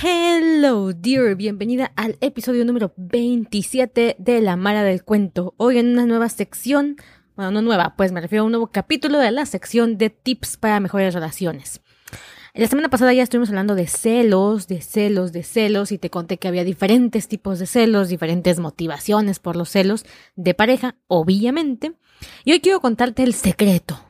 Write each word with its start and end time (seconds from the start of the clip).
Hello, 0.00 0.92
dear. 0.92 1.34
Bienvenida 1.34 1.90
al 1.96 2.18
episodio 2.20 2.64
número 2.64 2.92
27 2.98 4.14
de 4.16 4.40
La 4.40 4.54
Mara 4.54 4.84
del 4.84 5.02
Cuento. 5.02 5.54
Hoy 5.56 5.78
en 5.78 5.88
una 5.88 6.06
nueva 6.06 6.28
sección, 6.28 6.94
bueno, 7.34 7.50
no 7.50 7.62
nueva, 7.62 7.96
pues 7.96 8.12
me 8.12 8.20
refiero 8.20 8.42
a 8.42 8.46
un 8.46 8.52
nuevo 8.52 8.68
capítulo 8.68 9.18
de 9.18 9.32
la 9.32 9.44
sección 9.44 9.98
de 9.98 10.10
tips 10.10 10.56
para 10.56 10.78
mejores 10.78 11.14
relaciones. 11.14 11.80
La 12.54 12.68
semana 12.68 12.90
pasada 12.90 13.12
ya 13.12 13.24
estuvimos 13.24 13.48
hablando 13.48 13.74
de 13.74 13.88
celos, 13.88 14.68
de 14.68 14.82
celos, 14.82 15.32
de 15.32 15.42
celos, 15.42 15.90
y 15.90 15.98
te 15.98 16.10
conté 16.10 16.38
que 16.38 16.46
había 16.46 16.62
diferentes 16.62 17.26
tipos 17.26 17.58
de 17.58 17.66
celos, 17.66 18.08
diferentes 18.08 18.60
motivaciones 18.60 19.40
por 19.40 19.56
los 19.56 19.68
celos 19.68 20.06
de 20.36 20.54
pareja, 20.54 20.94
obviamente. 21.08 21.94
Y 22.44 22.52
hoy 22.52 22.60
quiero 22.60 22.80
contarte 22.80 23.22
el 23.22 23.34
secreto. 23.34 24.00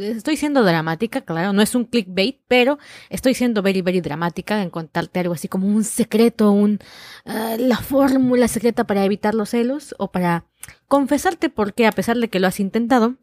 Estoy 0.00 0.36
siendo 0.36 0.62
dramática, 0.62 1.22
claro, 1.22 1.52
no 1.52 1.62
es 1.62 1.74
un 1.74 1.84
clickbait, 1.84 2.38
pero 2.48 2.78
estoy 3.08 3.34
siendo 3.34 3.62
very, 3.62 3.82
very 3.82 4.00
dramática 4.00 4.62
en 4.62 4.70
contarte 4.70 5.20
algo 5.20 5.34
así 5.34 5.48
como 5.48 5.66
un 5.66 5.84
secreto, 5.84 6.50
un, 6.52 6.78
uh, 7.26 7.56
la 7.58 7.78
fórmula 7.78 8.48
secreta 8.48 8.84
para 8.84 9.04
evitar 9.04 9.34
los 9.34 9.50
celos 9.50 9.94
o 9.98 10.10
para 10.10 10.44
confesarte 10.88 11.50
por 11.50 11.74
qué, 11.74 11.86
a 11.86 11.92
pesar 11.92 12.16
de 12.16 12.28
que 12.28 12.40
lo 12.40 12.46
has 12.46 12.60
intentado, 12.60 13.16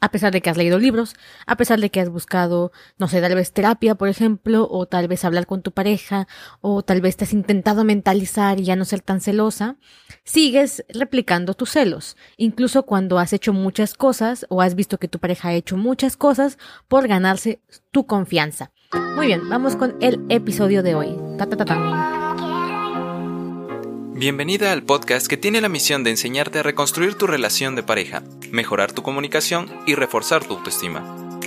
a 0.00 0.10
pesar 0.10 0.32
de 0.32 0.40
que 0.40 0.50
has 0.50 0.56
leído 0.56 0.78
libros, 0.78 1.14
a 1.46 1.56
pesar 1.56 1.80
de 1.80 1.90
que 1.90 2.00
has 2.00 2.08
buscado, 2.08 2.72
no 2.98 3.08
sé, 3.08 3.20
tal 3.20 3.34
vez 3.34 3.52
terapia, 3.52 3.94
por 3.94 4.08
ejemplo, 4.08 4.68
o 4.70 4.86
tal 4.86 5.08
vez 5.08 5.24
hablar 5.24 5.46
con 5.46 5.62
tu 5.62 5.72
pareja, 5.72 6.28
o 6.60 6.82
tal 6.82 7.00
vez 7.00 7.16
te 7.16 7.24
has 7.24 7.32
intentado 7.32 7.84
mentalizar 7.84 8.60
y 8.60 8.64
ya 8.64 8.76
no 8.76 8.84
ser 8.84 9.00
tan 9.00 9.20
celosa, 9.20 9.76
sigues 10.24 10.84
replicando 10.88 11.54
tus 11.54 11.70
celos, 11.70 12.16
incluso 12.36 12.84
cuando 12.84 13.18
has 13.18 13.32
hecho 13.32 13.52
muchas 13.52 13.94
cosas 13.94 14.46
o 14.48 14.62
has 14.62 14.74
visto 14.74 14.98
que 14.98 15.08
tu 15.08 15.18
pareja 15.18 15.48
ha 15.48 15.54
hecho 15.54 15.76
muchas 15.76 16.16
cosas 16.16 16.58
por 16.88 17.08
ganarse 17.08 17.60
tu 17.90 18.06
confianza. 18.06 18.72
Muy 19.16 19.26
bien, 19.26 19.48
vamos 19.48 19.76
con 19.76 19.96
el 20.00 20.24
episodio 20.28 20.82
de 20.82 20.94
hoy. 20.94 21.16
Bienvenida 24.18 24.72
al 24.72 24.82
podcast 24.82 25.26
que 25.26 25.36
tiene 25.36 25.60
la 25.60 25.68
misión 25.68 26.02
de 26.02 26.08
enseñarte 26.08 26.60
a 26.60 26.62
reconstruir 26.62 27.16
tu 27.16 27.26
relación 27.26 27.76
de 27.76 27.82
pareja, 27.82 28.22
mejorar 28.50 28.92
tu 28.92 29.02
comunicación 29.02 29.70
y 29.86 29.94
reforzar 29.94 30.42
tu 30.42 30.54
autoestima. 30.54 31.38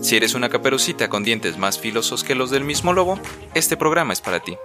Si 0.00 0.14
eres 0.14 0.34
una 0.34 0.48
caperucita 0.48 1.08
con 1.08 1.24
dientes 1.24 1.58
más 1.58 1.80
filosos 1.80 2.22
que 2.22 2.36
los 2.36 2.52
del 2.52 2.62
mismo 2.62 2.92
lobo, 2.92 3.18
este 3.54 3.76
programa 3.76 4.12
es 4.12 4.20
para 4.20 4.38
ti. 4.38 4.56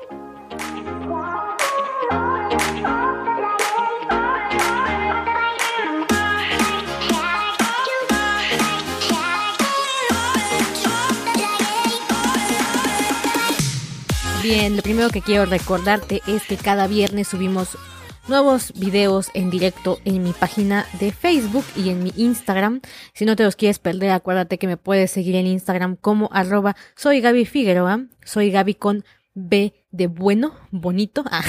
Bien, 14.56 14.76
lo 14.76 14.84
primero 14.84 15.10
que 15.10 15.22
quiero 15.22 15.48
recordarte 15.48 16.22
es 16.28 16.46
que 16.46 16.58
cada 16.58 16.86
viernes 16.86 17.28
subimos 17.28 17.76
nuevos 18.28 18.72
videos 18.74 19.32
en 19.34 19.50
directo 19.50 19.98
en 20.06 20.22
mi 20.22 20.32
página 20.32 20.86
de 21.00 21.12
Facebook 21.12 21.66
y 21.76 21.90
en 21.90 22.04
mi 22.04 22.14
Instagram. 22.18 22.82
Si 23.16 23.26
no 23.26 23.36
te 23.36 23.46
los 23.46 23.56
quieres 23.56 23.80
perder, 23.80 24.12
acuérdate 24.12 24.60
que 24.60 24.68
me 24.68 24.78
puedes 24.78 25.10
seguir 25.10 25.36
en 25.38 25.48
Instagram 25.48 25.96
como 25.96 26.30
arroba 26.32 26.76
soy 26.96 27.20
Gaby 27.20 27.46
Figueroa. 27.46 28.06
Soy 28.24 28.52
Gaby 28.52 28.76
con 28.76 29.04
B 29.34 29.74
de 29.90 30.06
bueno, 30.06 30.54
bonito. 30.70 31.24
Ah, 31.32 31.44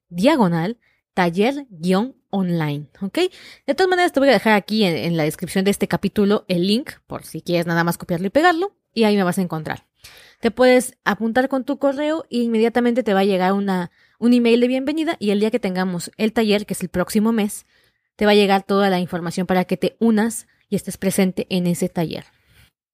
diagonal 0.09 0.78
taller-online. 1.15 2.87
Ok, 3.00 3.19
de 3.67 3.75
todas 3.75 3.91
maneras 3.91 4.12
te 4.12 4.21
voy 4.21 4.28
a 4.28 4.33
dejar 4.33 4.55
aquí 4.55 4.84
en, 4.84 4.97
en 4.97 5.17
la 5.17 5.25
descripción 5.25 5.65
de 5.65 5.71
este 5.71 5.89
capítulo 5.89 6.45
el 6.49 6.67
link 6.67 6.93
por 7.06 7.25
si 7.25 7.43
quieres 7.43 7.67
nada 7.67 7.84
más 7.84 7.99
copiarlo 7.99 8.27
y 8.27 8.31
pegarlo 8.31 8.77
y 8.95 9.05
ahí 9.05 9.16
me 9.16 9.25
vas 9.25 9.39
a 9.39 9.43
encontrar. 9.43 9.87
Te 10.41 10.51
puedes 10.51 10.97
apuntar 11.05 11.49
con 11.49 11.65
tu 11.65 11.78
correo 11.78 12.25
e 12.31 12.39
inmediatamente 12.39 13.03
te 13.03 13.15
va 13.15 13.21
a 13.21 13.25
llegar 13.25 13.53
una, 13.53 13.91
un 14.19 14.33
email 14.33 14.61
de 14.61 14.69
bienvenida 14.69 15.16
y 15.19 15.31
el 15.31 15.41
día 15.41 15.51
que 15.51 15.59
tengamos 15.59 16.11
el 16.16 16.33
taller, 16.33 16.66
que 16.66 16.75
es 16.75 16.83
el 16.83 16.89
próximo 16.89 17.33
mes, 17.33 17.66
te 18.16 18.27
va 18.27 18.33
a 18.33 18.34
llegar 18.34 18.62
toda 18.62 18.91
la 18.91 19.01
información 19.01 19.47
para 19.47 19.65
que 19.65 19.77
te 19.77 19.97
unas 19.99 20.47
y 20.69 20.77
estés 20.77 20.97
presente 20.97 21.47
en 21.51 21.66
ese 21.66 21.89
taller. 21.89 22.25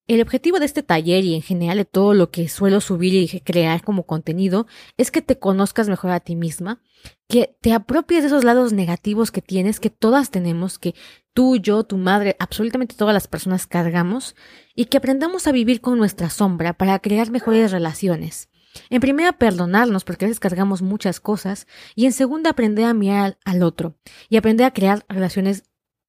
El 0.06 0.20
objetivo 0.22 0.58
de 0.58 0.66
este 0.66 0.82
taller 0.82 1.24
y 1.24 1.34
en 1.34 1.42
general 1.42 1.78
de 1.78 1.84
todo 1.84 2.14
lo 2.14 2.30
que 2.30 2.48
suelo 2.48 2.80
subir 2.80 3.14
y 3.14 3.40
crear 3.40 3.84
como 3.84 4.06
contenido 4.06 4.66
es 4.96 5.10
que 5.10 5.22
te 5.22 5.38
conozcas 5.38 5.88
mejor 5.88 6.10
a 6.10 6.18
ti 6.18 6.34
misma, 6.34 6.82
que 7.28 7.56
te 7.60 7.72
apropies 7.72 8.22
de 8.22 8.26
esos 8.26 8.42
lados 8.42 8.72
negativos 8.72 9.30
que 9.30 9.40
tienes, 9.40 9.78
que 9.78 9.90
todas 9.90 10.30
tenemos, 10.30 10.80
que 10.80 10.96
tú, 11.32 11.56
yo, 11.56 11.84
tu 11.84 11.96
madre, 11.96 12.34
absolutamente 12.40 12.96
todas 12.96 13.14
las 13.14 13.28
personas 13.28 13.68
cargamos, 13.68 14.34
y 14.74 14.86
que 14.86 14.96
aprendamos 14.96 15.46
a 15.46 15.52
vivir 15.52 15.80
con 15.80 15.96
nuestra 15.96 16.28
sombra 16.28 16.72
para 16.72 16.98
crear 16.98 17.30
mejores 17.30 17.70
relaciones. 17.70 18.48
En 18.88 19.00
primera, 19.00 19.32
perdonarnos 19.32 20.04
porque 20.04 20.24
a 20.24 20.28
veces 20.28 20.40
cargamos 20.40 20.82
muchas 20.82 21.20
cosas, 21.20 21.66
y 21.94 22.06
en 22.06 22.12
segunda, 22.12 22.50
aprender 22.50 22.86
a 22.86 22.94
mirar 22.94 23.38
al 23.44 23.62
otro 23.62 23.96
y 24.28 24.36
aprender 24.36 24.66
a 24.66 24.72
crear 24.72 25.04
relaciones 25.08 25.64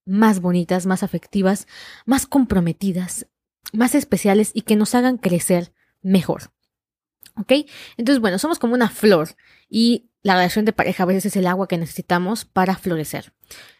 más 0.06 0.42
bonitas, 0.42 0.88
más 0.88 1.04
afectivas, 1.04 1.68
más 2.06 2.25
comprometidas, 2.25 3.27
más 3.74 3.96
especiales 3.96 4.52
y 4.54 4.62
que 4.62 4.75
nos 4.75 4.96
hagan 4.96 5.18
crecer 5.18 5.74
mejor. 6.02 6.52
¿Ok? 7.38 7.54
Entonces, 7.98 8.19
bueno, 8.19 8.38
somos 8.40 8.60
como 8.60 8.74
una 8.74 8.90
flor 8.90 9.30
y 9.69 10.10
la 10.22 10.36
relación 10.36 10.66
de 10.66 10.74
pareja 10.74 11.04
a 11.04 11.06
veces 11.06 11.28
es 11.28 11.36
el 11.36 11.48
agua 11.48 11.68
que 11.68 11.78
necesitamos 11.78 12.46
para 12.46 12.75
florecer. 12.75 13.34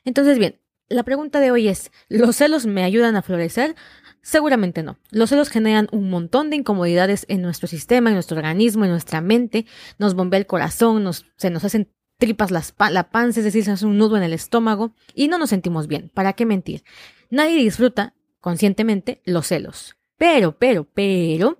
Entonces, 0.06 0.39
bien, 0.39 0.60
la 0.89 1.04
pregunta 1.04 1.39
de 1.39 1.51
hoy 1.51 1.68
es, 1.68 1.92
¿los 2.10 2.36
celos 2.38 2.66
me 2.66 2.83
ayudan 2.83 3.16
a 3.16 3.22
florecer? 3.22 3.75
Seguramente 4.22 4.83
no. 4.83 4.98
Los 5.10 5.30
celos 5.30 5.50
generan 5.50 5.88
un 5.92 6.10
montón 6.10 6.50
de 6.50 6.57
incomodidades 6.57 7.25
en 7.28 7.42
nuestro 7.42 7.68
sistema, 7.68 8.10
en 8.10 8.16
nuestro 8.16 8.38
organismo, 8.38 8.86
en 8.86 8.92
nuestra 8.92 9.22
mente, 9.22 9.66
nos 9.98 10.13
bombea 10.13 10.39
el 10.39 10.48
corazón, 10.48 11.04
nos, 11.04 11.25
se 11.38 11.50
nos 11.50 11.63
hacen 11.63 11.92
tripas 12.18 12.51
las 12.51 12.75
la 12.92 13.10
panza, 13.10 13.39
es 13.39 13.45
decir, 13.45 13.63
se 13.63 13.72
hace 13.72 13.86
un 13.86 13.98
nudo 13.98 14.16
en 14.16 14.24
el 14.24 14.33
estómago 14.33 14.94
y 15.16 15.28
no 15.28 15.39
nos 15.39 15.50
sentimos 15.50 15.88
bien. 15.88 16.12
¿Para 16.13 16.33
qué 16.33 16.45
mentir? 16.45 16.83
Nadie 17.31 17.57
disfruta 17.57 18.13
conscientemente 18.41 19.21
los 19.23 19.47
celos. 19.47 19.95
Pero, 20.17 20.57
pero, 20.57 20.83
pero, 20.83 21.59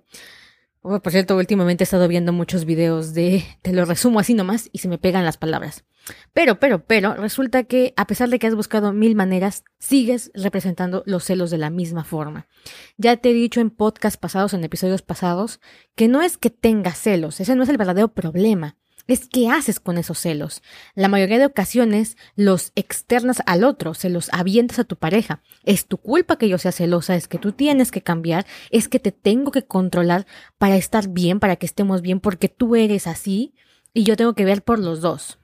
Oh, 0.84 0.98
por 0.98 1.12
cierto, 1.12 1.36
últimamente 1.36 1.84
he 1.84 1.86
estado 1.86 2.08
viendo 2.08 2.32
muchos 2.32 2.64
videos 2.64 3.14
de, 3.14 3.44
te 3.62 3.72
lo 3.72 3.84
resumo 3.84 4.18
así 4.18 4.34
nomás 4.34 4.68
y 4.72 4.78
se 4.78 4.88
me 4.88 4.98
pegan 4.98 5.24
las 5.24 5.36
palabras. 5.36 5.84
Pero, 6.32 6.58
pero, 6.58 6.84
pero, 6.84 7.14
resulta 7.14 7.62
que 7.62 7.94
a 7.96 8.08
pesar 8.08 8.28
de 8.30 8.40
que 8.40 8.48
has 8.48 8.56
buscado 8.56 8.92
mil 8.92 9.14
maneras, 9.14 9.62
sigues 9.78 10.32
representando 10.34 11.04
los 11.06 11.22
celos 11.22 11.52
de 11.52 11.58
la 11.58 11.70
misma 11.70 12.02
forma. 12.02 12.48
Ya 12.96 13.16
te 13.16 13.30
he 13.30 13.32
dicho 13.32 13.60
en 13.60 13.70
podcasts 13.70 14.16
pasados, 14.16 14.54
en 14.54 14.64
episodios 14.64 15.02
pasados, 15.02 15.60
que 15.94 16.08
no 16.08 16.20
es 16.20 16.36
que 16.36 16.50
tengas 16.50 16.98
celos, 16.98 17.38
ese 17.38 17.54
no 17.54 17.62
es 17.62 17.68
el 17.68 17.78
verdadero 17.78 18.08
problema 18.12 18.76
es 19.06 19.28
qué 19.28 19.48
haces 19.48 19.80
con 19.80 19.98
esos 19.98 20.18
celos. 20.18 20.62
La 20.94 21.08
mayoría 21.08 21.38
de 21.38 21.46
ocasiones 21.46 22.16
los 22.36 22.72
externas 22.74 23.42
al 23.46 23.64
otro, 23.64 23.94
se 23.94 24.10
los 24.10 24.32
avientas 24.32 24.78
a 24.78 24.84
tu 24.84 24.96
pareja. 24.96 25.42
Es 25.64 25.86
tu 25.86 25.98
culpa 25.98 26.36
que 26.36 26.48
yo 26.48 26.58
sea 26.58 26.72
celosa, 26.72 27.16
es 27.16 27.28
que 27.28 27.38
tú 27.38 27.52
tienes 27.52 27.90
que 27.90 28.02
cambiar, 28.02 28.46
es 28.70 28.88
que 28.88 28.98
te 28.98 29.12
tengo 29.12 29.50
que 29.50 29.64
controlar 29.64 30.26
para 30.58 30.76
estar 30.76 31.08
bien, 31.08 31.40
para 31.40 31.56
que 31.56 31.66
estemos 31.66 32.02
bien, 32.02 32.20
porque 32.20 32.48
tú 32.48 32.76
eres 32.76 33.06
así 33.06 33.54
y 33.92 34.04
yo 34.04 34.16
tengo 34.16 34.34
que 34.34 34.44
ver 34.44 34.62
por 34.62 34.78
los 34.78 35.00
dos. 35.00 35.38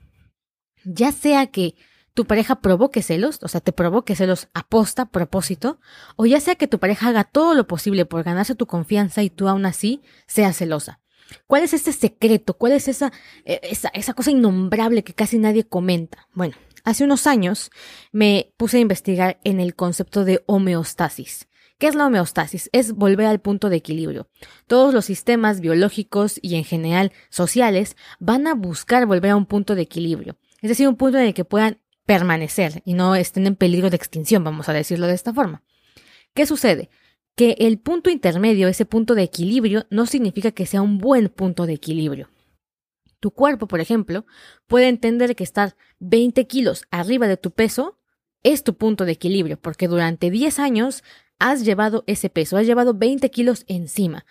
Ya 0.85 1.13
sea 1.13 1.49
que 1.49 1.75
tu 2.19 2.25
pareja 2.27 2.61
provoque 2.61 3.01
celos, 3.01 3.39
o 3.43 3.49
sea, 3.49 3.61
te 3.61 3.73
provoque 3.73 4.17
celos 4.17 4.49
aposta, 4.53 5.07
propósito, 5.07 5.79
o 6.17 6.27
ya 6.27 6.41
sea 6.41 6.57
que 6.57 6.67
tu 6.67 6.81
pareja 6.81 7.09
haga 7.09 7.23
todo 7.23 7.55
lo 7.55 7.69
posible 7.69 8.07
por 8.07 8.25
ganarse 8.25 8.57
tu 8.57 8.67
confianza 8.67 9.23
y 9.23 9.31
tú 9.31 9.49
aún 9.49 9.67
así 9.67 10.03
seas 10.27 10.57
celosa. 10.57 10.99
¿Cuál 11.47 11.63
es 11.63 11.75
ese 11.75 11.93
secreto? 11.93 12.55
¿Cuál 12.55 12.73
es 12.73 12.89
esa, 12.89 13.13
e, 13.45 13.61
esa, 13.63 13.89
esa 13.89 14.15
cosa 14.15 14.31
innombrable 14.31 15.05
que 15.05 15.15
casi 15.15 15.39
nadie 15.39 15.65
comenta? 15.65 16.29
Bueno, 16.33 16.55
hace 16.85 17.05
unos 17.05 17.27
años 17.27 17.71
me 18.13 18.53
puse 18.57 18.79
a 18.79 18.81
investigar 18.81 19.41
en 19.45 19.61
el 19.61 19.75
concepto 19.75 20.25
de 20.25 20.43
homeostasis. 20.47 21.49
¿Qué 21.79 21.87
es 21.87 21.95
la 21.95 22.07
homeostasis? 22.07 22.69
Es 22.73 22.93
volver 22.93 23.27
al 23.27 23.41
punto 23.41 23.69
de 23.69 23.77
equilibrio. 23.77 24.29
Todos 24.67 24.93
los 24.93 25.05
sistemas 25.05 25.61
biológicos 25.61 26.41
y 26.43 26.57
en 26.57 26.65
general 26.65 27.13
sociales 27.31 27.97
van 28.19 28.49
a 28.49 28.55
buscar 28.55 29.07
volver 29.07 29.31
a 29.31 29.37
un 29.37 29.47
punto 29.47 29.77
de 29.77 29.83
equilibrio. 29.83 30.37
Es 30.61 30.71
decir, 30.71 30.89
un 30.89 30.97
punto 30.97 31.19
en 31.19 31.27
el 31.27 31.35
que 31.35 31.45
puedan 31.45 31.79
permanecer 32.05 32.83
y 32.85 32.95
no 32.95 33.15
estén 33.15 33.47
en 33.47 33.55
peligro 33.55 33.91
de 33.91 33.97
extinción, 33.97 34.43
vamos 34.43 34.69
a 34.69 34.73
decirlo 34.73 35.07
de 35.07 35.15
esta 35.15 35.33
forma. 35.33 35.63
¿Qué 36.35 36.47
sucede? 36.47 36.91
Que 37.39 37.55
el 37.61 37.79
punto 37.79 38.11
intermedio, 38.11 38.67
ese 38.67 38.85
punto 38.85 39.15
de 39.15 39.23
equilibrio, 39.23 39.87
no 39.91 40.07
significa 40.07 40.51
que 40.51 40.67
sea 40.67 40.83
un 40.83 40.99
buen 40.99 41.29
punto 41.29 41.67
de 41.67 41.75
equilibrio. 41.75 42.29
Tu 43.21 43.31
cuerpo, 43.31 43.69
por 43.69 43.79
ejemplo, 43.79 44.27
puede 44.67 44.89
entender 44.89 45.37
que 45.37 45.45
estar 45.45 45.77
20 46.01 46.49
kilos 46.49 46.83
arriba 46.91 47.29
de 47.29 47.37
tu 47.37 47.53
peso 47.53 47.97
es 48.43 48.65
tu 48.65 48.77
punto 48.77 49.05
de 49.05 49.13
equilibrio, 49.13 49.57
porque 49.57 49.87
durante 49.87 50.33
10 50.33 50.59
años 50.59 51.05
has 51.39 51.65
llevado 51.65 52.03
ese 52.09 52.29
peso, 52.29 52.57
has 52.57 52.67
llevado 52.67 52.95
20 52.95 53.31
kilos 53.31 53.63
encima. 53.69 54.27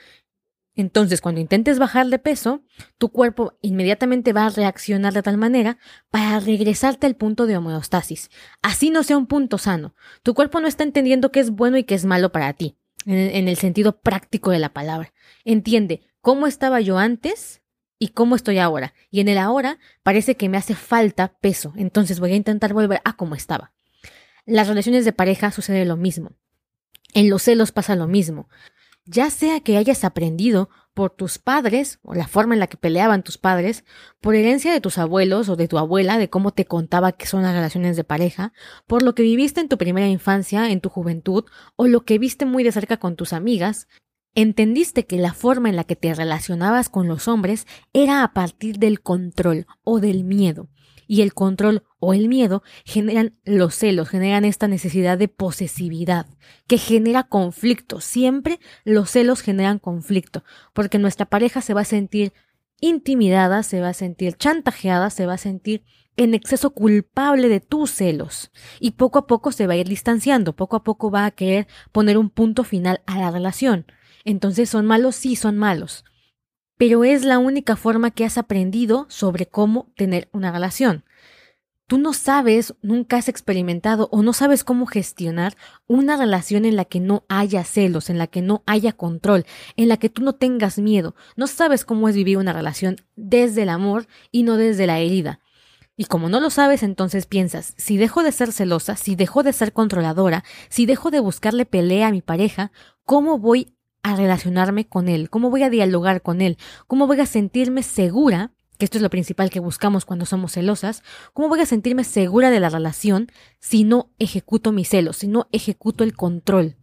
Entonces, 0.76 1.22
cuando 1.22 1.40
intentes 1.40 1.80
bajar 1.80 2.08
de 2.08 2.20
peso, 2.20 2.62
tu 2.98 3.08
cuerpo 3.08 3.58
inmediatamente 3.62 4.34
va 4.34 4.48
a 4.48 4.50
reaccionar 4.50 5.14
de 5.14 5.24
tal 5.24 5.38
manera 5.38 5.78
para 6.12 6.42
regresarte 6.42 7.08
al 7.08 7.16
punto 7.16 7.46
de 7.46 7.56
homeostasis. 7.56 8.30
Así 8.62 8.90
no 8.90 9.04
sea 9.04 9.18
un 9.18 9.28
punto 9.28 9.58
sano. 9.58 9.96
Tu 10.24 10.34
cuerpo 10.34 10.60
no 10.60 10.68
está 10.68 10.84
entendiendo 10.84 11.32
qué 11.32 11.40
es 11.40 11.52
bueno 11.52 11.78
y 11.78 11.86
qué 11.86 11.96
es 11.96 12.04
malo 12.04 12.34
para 12.34 12.52
ti 12.52 12.77
en, 13.08 13.48
el 13.48 13.58
sentido 13.58 14.00
práctico 14.00 14.52
de 14.52 14.60
la 14.60 14.74
palabra. 14.74 15.14
Entiende 15.46 16.02
cómo 16.22 16.46
estaba 16.46 16.82
yo 16.82 16.98
antes 16.98 17.62
y 18.00 18.10
cómo 18.10 18.36
estoy 18.36 18.60
ahora. 18.60 18.94
Y 19.10 19.22
en 19.22 19.30
el 19.30 19.38
ahora 19.38 19.80
parece 20.04 20.36
que 20.36 20.50
me 20.50 20.58
hace 20.58 20.76
falta 20.76 21.40
peso, 21.40 21.74
entonces 21.78 22.20
voy 22.20 22.34
a 22.34 22.36
intentar 22.36 22.74
volver 22.74 23.02
a 23.06 23.14
como 23.14 23.36
estaba. 23.36 23.74
Las 24.46 24.68
relaciones 24.68 25.06
de 25.06 25.14
pareja 25.14 25.52
sucede 25.52 25.86
lo 25.86 25.98
mismo. 25.98 26.32
En 27.14 27.30
los 27.30 27.44
celos 27.44 27.72
pasa 27.72 27.96
lo 27.96 28.08
mismo. 28.08 28.50
Ya 29.10 29.30
sea 29.30 29.62
que 29.62 29.78
hayas 29.78 30.04
aprendido 30.04 30.70
por 30.94 31.12
tus 31.12 31.38
padres, 31.38 32.00
o 32.02 32.14
la 32.14 32.28
forma 32.28 32.56
en 32.56 32.60
la 32.60 32.68
que 32.68 32.76
peleaban 32.76 33.24
tus 33.24 33.38
padres, 33.38 33.86
por 34.20 34.36
herencia 34.36 34.74
de 34.74 34.82
tus 34.82 34.98
abuelos 34.98 35.48
o 35.48 35.56
de 35.56 35.70
tu 35.70 35.78
abuela, 35.78 36.18
de 36.18 36.30
cómo 36.30 36.52
te 36.52 36.66
contaba 36.66 37.14
que 37.14 37.26
son 37.26 37.44
las 37.44 37.54
relaciones 37.54 37.96
de 37.96 38.04
pareja, 38.04 38.52
por 38.86 39.04
lo 39.04 39.16
que 39.16 39.24
viviste 39.24 39.62
en 39.62 39.70
tu 39.70 39.78
primera 39.78 40.08
infancia, 40.08 40.70
en 40.72 40.82
tu 40.82 40.90
juventud, 40.90 41.46
o 41.78 41.88
lo 41.88 42.04
que 42.04 42.20
viste 42.20 42.46
muy 42.46 42.64
de 42.64 42.74
cerca 42.74 42.98
con 42.98 43.16
tus 43.16 43.32
amigas, 43.32 43.88
entendiste 44.36 45.06
que 45.06 45.18
la 45.18 45.34
forma 45.34 45.70
en 45.70 45.78
la 45.78 45.86
que 45.86 45.96
te 45.96 46.14
relacionabas 46.14 46.90
con 46.90 47.08
los 47.08 47.30
hombres 47.30 47.66
era 47.94 48.24
a 48.24 48.34
partir 48.34 48.78
del 48.78 49.02
control 49.02 49.68
o 49.84 50.02
del 50.02 50.26
miedo 50.26 50.68
y 51.08 51.22
el 51.22 51.34
control 51.34 51.84
o 52.00 52.14
el 52.14 52.28
miedo 52.28 52.64
generan 52.86 53.34
los 53.44 53.76
celos, 53.76 54.10
generan 54.10 54.46
esta 54.46 54.68
necesidad 54.68 55.18
de 55.18 55.28
posesividad 55.28 56.28
que 56.68 56.78
genera 56.78 57.24
conflicto. 57.24 58.02
Siempre 58.02 58.60
los 58.84 59.10
celos 59.10 59.42
generan 59.42 59.80
conflicto 59.80 60.44
porque 60.74 61.00
nuestra 61.00 61.26
pareja 61.26 61.62
se 61.62 61.74
va 61.74 61.82
a 61.82 61.86
sentir 61.86 62.34
intimidada, 62.80 63.64
se 63.64 63.82
va 63.82 63.90
a 63.90 63.94
sentir 63.94 64.36
chantajeada, 64.38 65.10
se 65.10 65.26
va 65.26 65.34
a 65.34 65.40
sentir 65.40 65.84
en 66.18 66.34
exceso 66.34 66.72
culpable 66.72 67.48
de 67.48 67.60
tus 67.60 67.92
celos 67.92 68.52
y 68.80 68.92
poco 68.92 69.20
a 69.20 69.28
poco 69.28 69.52
se 69.52 69.68
va 69.68 69.74
a 69.74 69.78
ir 69.78 69.88
distanciando, 69.88 70.56
poco 70.56 70.76
a 70.76 70.84
poco 70.84 71.12
va 71.12 71.26
a 71.26 71.32
querer 71.32 71.68
poner 71.92 72.18
un 72.18 72.30
punto 72.30 72.64
final 72.64 73.02
a 73.06 73.20
la 73.20 73.32
relación. 73.32 73.86
Entonces, 74.26 74.70
¿son 74.70 74.86
malos? 74.86 75.16
Sí, 75.16 75.36
son 75.36 75.58
malos 75.58 76.04
pero 76.78 77.04
es 77.04 77.26
la 77.26 77.40
única 77.40 77.76
forma 77.76 78.12
que 78.12 78.26
has 78.26 78.38
aprendido 78.38 79.06
sobre 79.10 79.48
cómo 79.48 79.92
tener 79.96 80.30
una 80.32 80.52
relación. 80.52 81.04
Tú 81.88 81.98
no 81.98 82.12
sabes, 82.12 82.76
nunca 82.82 83.16
has 83.16 83.30
experimentado 83.30 84.10
o 84.12 84.22
no 84.22 84.34
sabes 84.34 84.66
cómo 84.66 84.86
gestionar 84.88 85.56
una 85.88 86.18
relación 86.18 86.66
en 86.66 86.76
la 86.76 86.84
que 86.84 87.00
no 87.00 87.24
haya 87.30 87.64
celos, 87.64 88.10
en 88.10 88.18
la 88.18 88.28
que 88.28 88.42
no 88.42 88.62
haya 88.66 88.92
control, 88.92 89.46
en 89.78 89.88
la 89.88 89.96
que 89.96 90.10
tú 90.10 90.22
no 90.22 90.36
tengas 90.36 90.80
miedo. 90.80 91.16
No 91.38 91.48
sabes 91.48 91.86
cómo 91.86 92.10
es 92.10 92.16
vivir 92.16 92.38
una 92.38 92.52
relación 92.52 92.98
desde 93.16 93.64
el 93.64 93.70
amor 93.70 94.08
y 94.32 94.44
no 94.44 94.58
desde 94.58 94.86
la 94.86 95.00
herida. 95.00 95.40
Y 95.96 96.06
como 96.06 96.28
no 96.28 96.42
lo 96.42 96.50
sabes, 96.50 96.84
entonces 96.84 97.26
piensas, 97.26 97.74
si 97.78 97.98
dejo 97.98 98.22
de 98.22 98.34
ser 98.34 98.52
celosa, 98.52 98.98
si 98.98 99.16
dejo 99.16 99.42
de 99.42 99.54
ser 99.54 99.72
controladora, 99.72 100.44
si 100.70 100.86
dejo 100.86 101.10
de 101.10 101.22
buscarle 101.22 101.66
pelea 101.66 102.08
a 102.08 102.12
mi 102.12 102.22
pareja, 102.22 102.74
¿cómo 103.06 103.40
voy 103.40 103.77
a 104.04 104.16
relacionarme 104.16 104.88
con 104.88 105.10
él? 105.10 105.30
¿Cómo 105.30 105.50
voy 105.50 105.64
a 105.64 105.70
dialogar 105.70 106.22
con 106.22 106.42
él? 106.42 106.58
¿Cómo 106.88 107.08
voy 107.08 107.20
a 107.20 107.26
sentirme 107.26 107.84
segura? 107.84 108.52
Que 108.78 108.86
esto 108.86 108.98
es 108.98 109.02
lo 109.02 109.10
principal 109.10 109.50
que 109.50 109.60
buscamos 109.60 110.06
cuando 110.06 110.26
somos 110.26 110.54
celosas. 110.54 111.04
¿Cómo 111.34 111.50
voy 111.50 111.60
a 111.62 111.66
sentirme 111.66 112.04
segura 112.04 112.50
de 112.52 112.60
la 112.60 112.70
relación 112.70 113.32
si 113.60 113.84
no 113.84 114.12
ejecuto 114.20 114.72
mis 114.72 114.90
celos, 114.90 115.18
si 115.18 115.28
no 115.28 115.48
ejecuto 115.52 116.04
el 116.04 116.16
control? 116.16 116.78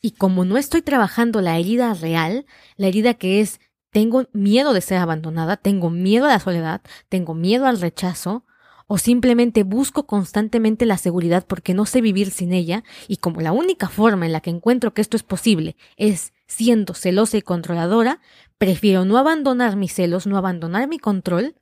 Y 0.00 0.12
como 0.12 0.44
no 0.44 0.56
estoy 0.56 0.82
trabajando 0.82 1.40
la 1.40 1.58
herida 1.58 1.92
real, 1.94 2.46
la 2.76 2.86
herida 2.86 3.14
que 3.14 3.40
es 3.40 3.60
tengo 3.90 4.26
miedo 4.32 4.74
de 4.74 4.80
ser 4.80 4.98
abandonada, 4.98 5.56
tengo 5.56 5.90
miedo 5.90 6.26
a 6.26 6.28
la 6.28 6.40
soledad, 6.40 6.82
tengo 7.08 7.34
miedo 7.34 7.66
al 7.66 7.80
rechazo, 7.80 8.44
o 8.88 8.98
simplemente 8.98 9.62
busco 9.62 10.06
constantemente 10.06 10.86
la 10.86 10.98
seguridad 10.98 11.46
porque 11.46 11.74
no 11.74 11.86
sé 11.86 12.00
vivir 12.00 12.32
sin 12.32 12.52
ella, 12.52 12.82
y 13.06 13.18
como 13.18 13.40
la 13.40 13.52
única 13.52 13.88
forma 13.88 14.26
en 14.26 14.32
la 14.32 14.40
que 14.40 14.50
encuentro 14.50 14.92
que 14.92 15.02
esto 15.02 15.16
es 15.16 15.22
posible 15.22 15.76
es 15.96 16.32
siendo 16.48 16.94
celosa 16.94 17.36
y 17.36 17.42
controladora, 17.42 18.20
prefiero 18.56 19.04
no 19.04 19.18
abandonar 19.18 19.76
mis 19.76 19.94
celos, 19.94 20.26
no 20.26 20.36
abandonar 20.36 20.88
mi 20.88 20.98
control, 20.98 21.54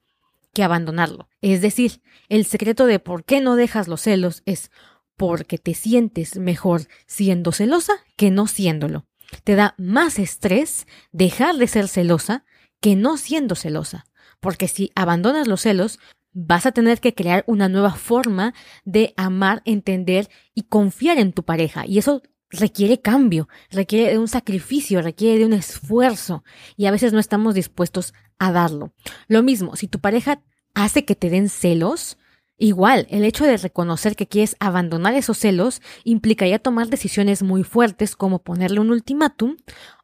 que 0.54 0.62
abandonarlo. 0.62 1.28
Es 1.42 1.60
decir, 1.60 2.00
el 2.30 2.46
secreto 2.46 2.86
de 2.86 2.98
por 2.98 3.24
qué 3.24 3.42
no 3.42 3.56
dejas 3.56 3.88
los 3.88 4.00
celos 4.00 4.42
es 4.46 4.70
porque 5.16 5.58
te 5.58 5.74
sientes 5.74 6.38
mejor 6.38 6.82
siendo 7.06 7.52
celosa 7.52 7.92
que 8.16 8.30
no 8.30 8.46
siéndolo. 8.46 9.04
Te 9.44 9.54
da 9.54 9.74
más 9.76 10.18
estrés 10.18 10.86
dejar 11.12 11.56
de 11.56 11.66
ser 11.66 11.88
celosa 11.88 12.44
que 12.80 12.96
no 12.96 13.18
siendo 13.18 13.54
celosa. 13.54 14.06
Porque 14.40 14.68
si 14.68 14.92
abandonas 14.94 15.48
los 15.48 15.62
celos, 15.62 15.98
vas 16.38 16.66
a 16.66 16.72
tener 16.72 17.00
que 17.00 17.14
crear 17.14 17.44
una 17.46 17.68
nueva 17.70 17.92
forma 17.92 18.52
de 18.84 19.14
amar, 19.16 19.62
entender 19.64 20.28
y 20.54 20.64
confiar 20.64 21.18
en 21.18 21.32
tu 21.32 21.44
pareja. 21.44 21.86
Y 21.86 21.96
eso 21.96 22.20
requiere 22.50 23.00
cambio, 23.00 23.48
requiere 23.70 24.10
de 24.10 24.18
un 24.18 24.28
sacrificio, 24.28 25.00
requiere 25.00 25.38
de 25.38 25.46
un 25.46 25.54
esfuerzo 25.54 26.44
y 26.76 26.86
a 26.86 26.90
veces 26.90 27.14
no 27.14 27.20
estamos 27.20 27.54
dispuestos 27.54 28.12
a 28.38 28.52
darlo. 28.52 28.92
Lo 29.28 29.42
mismo, 29.42 29.76
si 29.76 29.88
tu 29.88 29.98
pareja 29.98 30.42
hace 30.74 31.06
que 31.06 31.16
te 31.16 31.30
den 31.30 31.48
celos, 31.48 32.18
igual 32.58 33.06
el 33.08 33.24
hecho 33.24 33.46
de 33.46 33.56
reconocer 33.56 34.14
que 34.14 34.28
quieres 34.28 34.56
abandonar 34.60 35.14
esos 35.14 35.38
celos 35.38 35.80
implicaría 36.04 36.58
tomar 36.58 36.88
decisiones 36.88 37.42
muy 37.42 37.64
fuertes 37.64 38.14
como 38.14 38.42
ponerle 38.42 38.80
un 38.80 38.90
ultimátum 38.90 39.56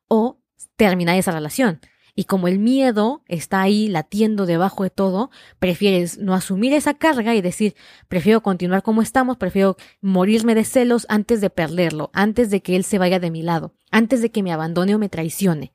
o 0.08 0.40
terminar 0.76 1.18
esa 1.18 1.32
relación. 1.32 1.80
Y 2.14 2.24
como 2.24 2.46
el 2.46 2.58
miedo 2.58 3.22
está 3.26 3.62
ahí 3.62 3.88
latiendo 3.88 4.44
debajo 4.44 4.84
de 4.84 4.90
todo, 4.90 5.30
prefieres 5.58 6.18
no 6.18 6.34
asumir 6.34 6.74
esa 6.74 6.94
carga 6.94 7.34
y 7.34 7.40
decir, 7.40 7.74
prefiero 8.08 8.42
continuar 8.42 8.82
como 8.82 9.00
estamos, 9.00 9.38
prefiero 9.38 9.76
morirme 10.02 10.54
de 10.54 10.64
celos 10.64 11.06
antes 11.08 11.40
de 11.40 11.48
perderlo, 11.48 12.10
antes 12.12 12.50
de 12.50 12.60
que 12.60 12.76
él 12.76 12.84
se 12.84 12.98
vaya 12.98 13.18
de 13.18 13.30
mi 13.30 13.42
lado, 13.42 13.74
antes 13.90 14.20
de 14.20 14.30
que 14.30 14.42
me 14.42 14.52
abandone 14.52 14.94
o 14.94 14.98
me 14.98 15.08
traicione. 15.08 15.72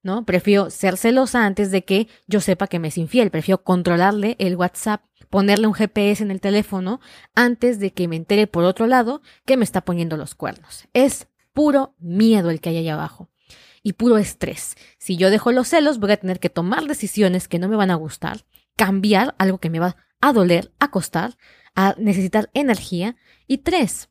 ¿No? 0.00 0.24
Prefiero 0.24 0.70
ser 0.70 0.96
celosa 0.96 1.44
antes 1.44 1.72
de 1.72 1.84
que 1.84 2.06
yo 2.28 2.40
sepa 2.40 2.68
que 2.68 2.78
me 2.78 2.88
es 2.88 2.98
infiel. 2.98 3.30
Prefiero 3.30 3.64
controlarle 3.64 4.36
el 4.38 4.54
WhatsApp, 4.54 5.02
ponerle 5.28 5.66
un 5.66 5.74
GPS 5.74 6.22
en 6.22 6.30
el 6.30 6.40
teléfono 6.40 7.00
antes 7.34 7.80
de 7.80 7.92
que 7.92 8.06
me 8.06 8.14
entere 8.14 8.46
por 8.46 8.62
otro 8.62 8.86
lado 8.86 9.22
que 9.44 9.56
me 9.56 9.64
está 9.64 9.80
poniendo 9.80 10.16
los 10.16 10.36
cuernos. 10.36 10.86
Es 10.94 11.26
puro 11.52 11.94
miedo 11.98 12.50
el 12.50 12.60
que 12.60 12.68
hay 12.68 12.76
ahí 12.76 12.88
abajo. 12.88 13.28
Y 13.88 13.94
puro 13.94 14.18
estrés. 14.18 14.76
Si 14.98 15.16
yo 15.16 15.30
dejo 15.30 15.50
los 15.50 15.68
celos, 15.68 15.98
voy 15.98 16.12
a 16.12 16.18
tener 16.18 16.40
que 16.40 16.50
tomar 16.50 16.84
decisiones 16.84 17.48
que 17.48 17.58
no 17.58 17.68
me 17.68 17.76
van 17.76 17.90
a 17.90 17.94
gustar, 17.94 18.44
cambiar 18.76 19.34
algo 19.38 19.56
que 19.56 19.70
me 19.70 19.78
va 19.80 19.96
a 20.20 20.34
doler, 20.34 20.72
a 20.78 20.90
costar, 20.90 21.38
a 21.74 21.94
necesitar 21.96 22.50
energía. 22.52 23.16
Y 23.46 23.58
tres, 23.58 24.10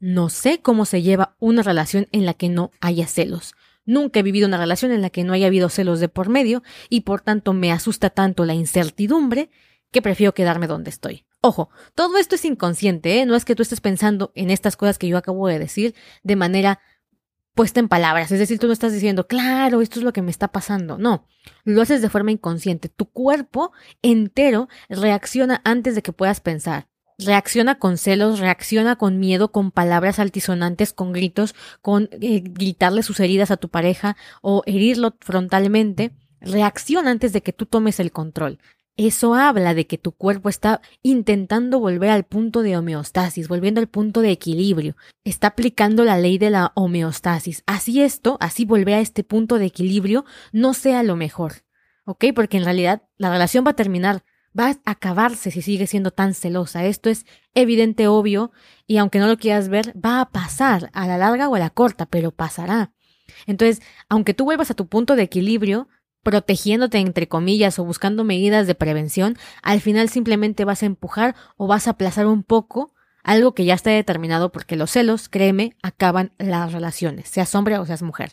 no 0.00 0.28
sé 0.28 0.60
cómo 0.60 0.84
se 0.84 1.00
lleva 1.00 1.34
una 1.38 1.62
relación 1.62 2.08
en 2.12 2.26
la 2.26 2.34
que 2.34 2.50
no 2.50 2.72
haya 2.82 3.06
celos. 3.06 3.54
Nunca 3.86 4.20
he 4.20 4.22
vivido 4.22 4.46
una 4.46 4.58
relación 4.58 4.92
en 4.92 5.00
la 5.00 5.08
que 5.08 5.24
no 5.24 5.32
haya 5.32 5.46
habido 5.46 5.70
celos 5.70 5.98
de 5.98 6.10
por 6.10 6.28
medio 6.28 6.62
y 6.90 7.00
por 7.00 7.22
tanto 7.22 7.54
me 7.54 7.72
asusta 7.72 8.10
tanto 8.10 8.44
la 8.44 8.52
incertidumbre 8.52 9.48
que 9.92 10.02
prefiero 10.02 10.34
quedarme 10.34 10.66
donde 10.66 10.90
estoy. 10.90 11.24
Ojo, 11.40 11.70
todo 11.94 12.18
esto 12.18 12.34
es 12.34 12.44
inconsciente, 12.44 13.20
¿eh? 13.20 13.26
no 13.26 13.34
es 13.34 13.46
que 13.46 13.54
tú 13.54 13.62
estés 13.62 13.80
pensando 13.80 14.30
en 14.34 14.50
estas 14.50 14.76
cosas 14.76 14.98
que 14.98 15.08
yo 15.08 15.16
acabo 15.16 15.48
de 15.48 15.58
decir 15.58 15.94
de 16.22 16.36
manera 16.36 16.80
puesta 17.54 17.80
en 17.80 17.88
palabras, 17.88 18.32
es 18.32 18.38
decir, 18.38 18.58
tú 18.58 18.66
no 18.66 18.72
estás 18.72 18.92
diciendo, 18.92 19.26
claro, 19.26 19.80
esto 19.80 20.00
es 20.00 20.04
lo 20.04 20.12
que 20.12 20.22
me 20.22 20.30
está 20.30 20.48
pasando, 20.48 20.98
no, 20.98 21.26
lo 21.64 21.82
haces 21.82 22.02
de 22.02 22.10
forma 22.10 22.32
inconsciente, 22.32 22.88
tu 22.88 23.06
cuerpo 23.06 23.72
entero 24.02 24.68
reacciona 24.88 25.60
antes 25.64 25.94
de 25.94 26.02
que 26.02 26.12
puedas 26.12 26.40
pensar, 26.40 26.88
reacciona 27.18 27.78
con 27.78 27.96
celos, 27.96 28.40
reacciona 28.40 28.96
con 28.96 29.18
miedo, 29.18 29.52
con 29.52 29.70
palabras 29.70 30.18
altisonantes, 30.18 30.92
con 30.92 31.12
gritos, 31.12 31.54
con 31.80 32.08
eh, 32.12 32.42
gritarle 32.44 33.02
sus 33.02 33.20
heridas 33.20 33.50
a 33.50 33.56
tu 33.56 33.68
pareja 33.68 34.16
o 34.42 34.62
herirlo 34.66 35.16
frontalmente, 35.20 36.12
reacciona 36.40 37.10
antes 37.10 37.32
de 37.32 37.42
que 37.42 37.52
tú 37.52 37.66
tomes 37.66 38.00
el 38.00 38.12
control. 38.12 38.58
Eso 38.96 39.34
habla 39.34 39.74
de 39.74 39.88
que 39.88 39.98
tu 39.98 40.12
cuerpo 40.12 40.48
está 40.48 40.80
intentando 41.02 41.80
volver 41.80 42.10
al 42.10 42.22
punto 42.22 42.62
de 42.62 42.76
homeostasis, 42.76 43.48
volviendo 43.48 43.80
al 43.80 43.88
punto 43.88 44.20
de 44.20 44.30
equilibrio. 44.30 44.96
Está 45.24 45.48
aplicando 45.48 46.04
la 46.04 46.16
ley 46.16 46.38
de 46.38 46.50
la 46.50 46.70
homeostasis. 46.76 47.64
Así 47.66 48.02
esto, 48.02 48.36
así 48.40 48.64
volver 48.64 48.94
a 48.94 49.00
este 49.00 49.24
punto 49.24 49.58
de 49.58 49.66
equilibrio, 49.66 50.24
no 50.52 50.74
sea 50.74 51.02
lo 51.02 51.16
mejor. 51.16 51.64
¿Ok? 52.04 52.26
Porque 52.36 52.56
en 52.56 52.64
realidad 52.64 53.02
la 53.16 53.30
relación 53.30 53.66
va 53.66 53.72
a 53.72 53.76
terminar, 53.76 54.22
va 54.56 54.68
a 54.68 54.76
acabarse 54.84 55.50
si 55.50 55.60
sigue 55.60 55.88
siendo 55.88 56.12
tan 56.12 56.32
celosa. 56.32 56.84
Esto 56.84 57.10
es 57.10 57.26
evidente, 57.52 58.06
obvio, 58.06 58.52
y 58.86 58.98
aunque 58.98 59.18
no 59.18 59.26
lo 59.26 59.38
quieras 59.38 59.68
ver, 59.68 59.92
va 59.98 60.20
a 60.20 60.30
pasar 60.30 60.90
a 60.92 61.08
la 61.08 61.18
larga 61.18 61.48
o 61.48 61.56
a 61.56 61.58
la 61.58 61.70
corta, 61.70 62.06
pero 62.06 62.30
pasará. 62.30 62.92
Entonces, 63.46 63.82
aunque 64.08 64.34
tú 64.34 64.44
vuelvas 64.44 64.70
a 64.70 64.74
tu 64.74 64.86
punto 64.86 65.16
de 65.16 65.22
equilibrio, 65.22 65.88
protegiéndote 66.24 66.98
entre 66.98 67.28
comillas 67.28 67.78
o 67.78 67.84
buscando 67.84 68.24
medidas 68.24 68.66
de 68.66 68.74
prevención, 68.74 69.38
al 69.62 69.80
final 69.80 70.08
simplemente 70.08 70.64
vas 70.64 70.82
a 70.82 70.86
empujar 70.86 71.36
o 71.56 71.68
vas 71.68 71.86
a 71.86 71.92
aplazar 71.92 72.26
un 72.26 72.42
poco 72.42 72.92
algo 73.22 73.54
que 73.54 73.64
ya 73.64 73.74
está 73.74 73.90
determinado 73.90 74.50
porque 74.52 74.76
los 74.76 74.90
celos, 74.90 75.28
créeme, 75.28 75.76
acaban 75.82 76.32
las 76.38 76.72
relaciones, 76.72 77.28
seas 77.28 77.54
hombre 77.54 77.78
o 77.78 77.86
seas 77.86 78.02
mujer. 78.02 78.32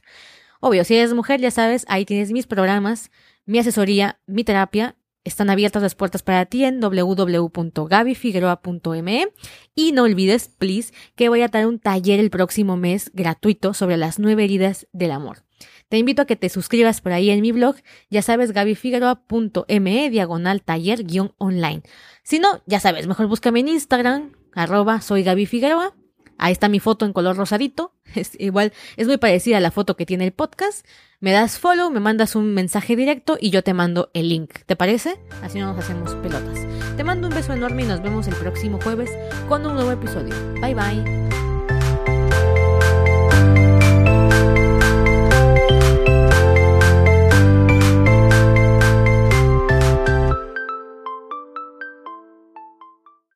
Obvio, 0.59 0.83
si 0.83 0.95
eres 0.95 1.13
mujer, 1.13 1.39
ya 1.39 1.49
sabes, 1.49 1.85
ahí 1.87 2.05
tienes 2.05 2.31
mis 2.31 2.47
programas, 2.47 3.09
mi 3.45 3.59
asesoría, 3.59 4.19
mi 4.27 4.43
terapia. 4.43 4.95
Están 5.23 5.51
abiertas 5.51 5.83
las 5.83 5.93
puertas 5.93 6.23
para 6.23 6.47
ti 6.47 6.65
en 6.65 6.79
www.gabifigueroa.me 6.79 9.27
y 9.75 9.91
no 9.91 10.01
olvides, 10.03 10.49
please, 10.49 10.91
que 11.15 11.29
voy 11.29 11.43
a 11.43 11.47
dar 11.47 11.67
un 11.67 11.77
taller 11.79 12.19
el 12.19 12.31
próximo 12.31 12.75
mes 12.75 13.11
gratuito 13.13 13.75
sobre 13.75 13.97
las 13.97 14.17
nueve 14.17 14.43
heridas 14.43 14.87
del 14.93 15.11
amor. 15.11 15.43
Te 15.91 15.97
invito 15.97 16.21
a 16.21 16.25
que 16.25 16.37
te 16.37 16.47
suscribas 16.47 17.01
por 17.01 17.11
ahí 17.11 17.31
en 17.31 17.41
mi 17.41 17.51
blog, 17.51 17.75
ya 18.09 18.21
sabes, 18.21 18.53
gabifigueroa.me 18.53 20.09
diagonal 20.09 20.61
taller 20.61 21.03
guion 21.03 21.33
online. 21.37 21.81
Si 22.23 22.39
no, 22.39 22.61
ya 22.65 22.79
sabes, 22.79 23.07
mejor 23.07 23.27
búscame 23.27 23.59
en 23.59 23.67
Instagram, 23.67 24.31
arroba 24.53 25.01
soy 25.01 25.23
Gaby 25.23 25.47
Figueroa. 25.47 25.93
Ahí 26.37 26.53
está 26.53 26.69
mi 26.69 26.79
foto 26.79 27.05
en 27.05 27.11
color 27.11 27.35
rosadito. 27.35 27.93
Es 28.15 28.39
igual, 28.39 28.71
es 28.95 29.07
muy 29.07 29.17
parecida 29.17 29.57
a 29.57 29.59
la 29.59 29.69
foto 29.69 29.97
que 29.97 30.05
tiene 30.05 30.23
el 30.23 30.31
podcast. 30.31 30.87
Me 31.19 31.33
das 31.33 31.59
follow, 31.59 31.91
me 31.91 31.99
mandas 31.99 32.37
un 32.37 32.53
mensaje 32.53 32.95
directo 32.95 33.37
y 33.39 33.49
yo 33.49 33.61
te 33.61 33.73
mando 33.73 34.11
el 34.13 34.29
link. 34.29 34.59
¿Te 34.65 34.77
parece? 34.77 35.19
Así 35.41 35.59
no 35.59 35.73
nos 35.73 35.83
hacemos 35.83 36.15
pelotas. 36.15 36.57
Te 36.95 37.03
mando 37.03 37.27
un 37.27 37.33
beso 37.33 37.51
enorme 37.51 37.83
y 37.83 37.87
nos 37.87 38.01
vemos 38.01 38.27
el 38.27 38.35
próximo 38.35 38.79
jueves 38.81 39.11
con 39.49 39.65
un 39.65 39.75
nuevo 39.75 39.91
episodio. 39.91 40.33
Bye 40.61 40.73
bye. 40.73 41.30